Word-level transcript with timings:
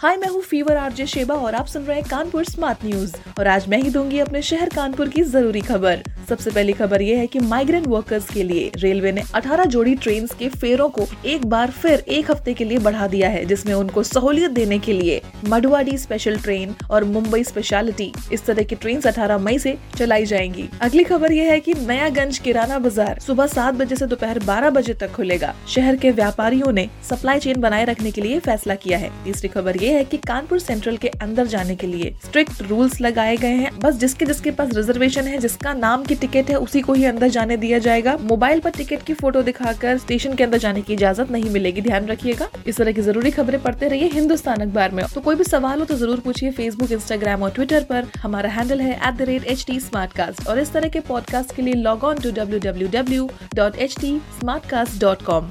hi, 0.00 0.16
मैं 0.16 0.28
हूँ 0.28 0.40
fever, 0.42 0.76
RJ 0.76 1.04
Sheba 1.06 1.34
और 1.34 1.54
आप 1.54 1.66
सुन 1.66 1.82
रहे 1.82 1.96
हैं 1.96 2.08
कानपुर 2.10 2.44
स्मार्ट 2.44 2.84
न्यूज़। 2.84 3.14
और 3.38 3.46
आज 3.46 3.66
मैं 3.68 3.78
ही 3.78 3.90
दूँगी 3.90 4.18
अपने 4.18 4.42
शहर 4.42 4.68
कानपुर 4.68 5.08
की 5.08 5.22
ज़रूरी 5.22 5.60
खबर। 5.60 6.02
सबसे 6.28 6.50
पहली 6.50 6.72
खबर 6.72 7.02
ये 7.02 7.16
है 7.16 7.26
कि 7.26 7.38
माइग्रेंट 7.38 7.86
वर्कर्स 7.86 8.28
के 8.30 8.42
लिए 8.42 8.70
रेलवे 8.76 9.12
ने 9.12 9.22
18 9.34 9.64
जोड़ी 9.64 9.94
ट्रेन 9.94 10.26
के 10.38 10.48
फेरों 10.48 10.88
को 10.88 11.06
एक 11.26 11.46
बार 11.46 11.70
फिर 11.70 12.04
एक 12.08 12.30
हफ़्ते 12.30 12.54
के 12.54 12.64
लिए 12.64 12.78
बढ़ा 12.78 13.06
दिया 13.06 13.28
है, 13.28 13.44
जिसमें 13.44 13.72
उनको 13.74 14.02
सहूलियत 14.02 14.50
देने 14.50 14.78
के 14.78 14.92
लिए 14.92 15.20
मडुआडी 15.48 15.96
स्पेशल 15.98 16.36
ट्रेन 16.36 16.74
और 16.90 17.04
मुंबई 17.04 17.42
स्पेशलिटी 17.44 18.12
इस 18.32 18.46
तरह 18.46 18.62
की 18.62 18.74
ट्रेन 18.74 19.00
18 19.02 19.38
मई 19.38 19.54
ऐसी 19.54 19.74
चलाई 19.96 20.26
जाएँगी। 20.26 20.68
अगली 20.80 21.04
खबर 21.04 21.32
ये 21.32 21.50
है 21.50 21.58
कि 21.60 21.74
नयागंज 21.80 22.38
किराना 22.38 22.78
बाज़ार 22.78 23.18
सुबह 23.18 23.46
सात 23.46 23.74
बजे 23.74 23.94
ऐसी 23.94 24.06
दोपहर 24.06 24.38
बारह 24.44 24.70
बजे 24.70 24.94
तक 24.94 25.12
खुलेगा। 25.12 25.54
शहर 25.68 25.96
के 25.96 26.10
व्यापारियों 26.12 26.72
ने 26.72 26.88
सप्लाई 27.10 27.38
चेन 27.38 27.60
बनाए 27.60 27.84
रखने 27.84 28.10
के 28.10 28.20
लिए 28.20 28.38
फैसला 28.40 28.74
किया 28.76 28.98
है। 28.98 29.12
तीसरी 29.24 29.48
खबर 29.48 29.76
ये 29.76 29.87
है 29.88 30.04
कि 30.04 30.16
कानपुर 30.18 30.58
सेंट्रल 30.58 30.96
के 30.96 31.08
अंदर 31.08 31.46
जाने 31.46 31.76
के 31.76 31.86
लिए 31.86 32.14
स्ट्रिक्ट 32.24 32.62
रूल्स 32.62 33.00
लगाए 33.00 33.36
गए 33.36 33.54
हैं। 33.54 33.70
बस 33.80 33.94
जिसके 33.96 34.24
जिसके 34.24 34.50
पास 34.50 34.74
रिजर्वेशन 34.74 35.26
है, 35.26 35.38
जिसका 35.38 35.72
नाम 35.74 36.04
की 36.04 36.14
टिकट 36.14 36.50
है, 36.50 36.56
उसी 36.56 36.80
को 36.80 36.92
ही 36.92 37.04
अंदर 37.04 37.28
जाने 37.28 37.56
दिया 37.56 37.78
जाएगा। 37.78 38.16
मोबाइल 38.22 38.60
पर 38.60 38.70
टिकट 38.70 39.02
की 39.02 39.14
फ़ोटो 39.14 39.42
दिखाकर 39.42 39.98
स्टेशन 39.98 40.34
के 40.34 40.44
अंदर 40.44 40.58
जाने 40.58 40.82
की 40.82 40.92
इजाज़त 40.92 41.30
नहीं 41.30 41.50
मिलेगी। 41.50 41.80
ध्यान 41.80 42.06
रखिएगा, 42.06 42.48
इस 42.66 42.76
तरह 42.76 42.92
की 42.92 43.02
ज़रूरी 43.02 43.30
खबरें 43.30 43.60
पढ़ते 43.62 43.88
रहिए 43.88 44.08
हिंदुस्तान 44.14 44.60
अखबार 44.60 44.90
में। 44.90 45.04
तो 45.14 45.20
कोई 45.20 45.34
भी 45.34 45.44
सवाल 45.44 45.78
हो 45.78 45.84
तो 45.84 45.94
ज़रूर 45.96 46.20
पूछिए 46.20 46.50
फेसबुक 46.50 46.92
इंस्टाग्राम 46.92 47.42
और 47.42 47.50
ट्विटर 47.50 47.84
पर। 47.84 48.10
हमारा 48.18 48.50
हैंडल 48.50 48.80
है 48.80 49.00
एट 49.08 50.46
और 50.48 50.58
इस 50.58 50.72
तरह 50.72 50.88
के 50.88 51.00
पॉडकास्ट 51.08 51.54
के 51.56 51.62
लिए 51.62 51.74
log 51.74 52.04
on 52.04 52.18
to 52.18 52.30
W 52.32 52.58
W 52.60 52.88
W 52.92 53.30
dot 53.54 53.76
H 53.76 53.96
T 54.00 54.18
Smartcast 54.70 55.00
dot 55.00 55.22
com 55.22 55.50